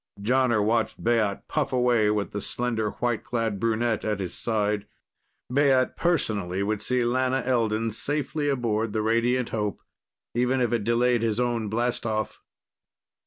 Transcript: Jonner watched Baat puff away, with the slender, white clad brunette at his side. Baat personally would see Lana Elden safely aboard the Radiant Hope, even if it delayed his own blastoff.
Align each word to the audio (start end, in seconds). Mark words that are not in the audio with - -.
Jonner 0.19 0.65
watched 0.65 1.03
Baat 1.03 1.43
puff 1.47 1.71
away, 1.71 2.09
with 2.09 2.31
the 2.31 2.41
slender, 2.41 2.89
white 2.89 3.23
clad 3.23 3.59
brunette 3.59 4.03
at 4.03 4.19
his 4.19 4.33
side. 4.33 4.87
Baat 5.51 5.95
personally 5.95 6.63
would 6.63 6.81
see 6.81 7.03
Lana 7.05 7.41
Elden 7.45 7.91
safely 7.91 8.49
aboard 8.49 8.93
the 8.93 9.03
Radiant 9.03 9.49
Hope, 9.49 9.83
even 10.33 10.59
if 10.59 10.73
it 10.73 10.83
delayed 10.85 11.21
his 11.21 11.39
own 11.39 11.69
blastoff. 11.69 12.39